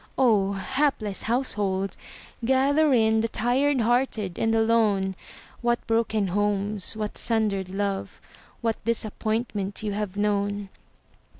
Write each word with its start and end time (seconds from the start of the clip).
Oh, 0.17 0.53
hapless 0.53 1.21
household, 1.21 1.95
gather 2.43 2.91
in 2.91 3.19
The 3.21 3.27
tired 3.27 3.81
hearted 3.81 4.39
and 4.39 4.51
the 4.51 4.63
lone! 4.63 5.13
What 5.61 5.85
broken 5.85 6.29
homes, 6.29 6.97
what 6.97 7.19
sundered 7.19 7.69
love, 7.69 8.19
What 8.61 8.83
disappointment 8.83 9.83
you 9.83 9.91
have 9.91 10.17
known! 10.17 10.69